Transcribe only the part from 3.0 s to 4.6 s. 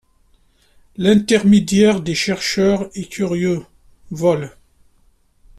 curieux, vol.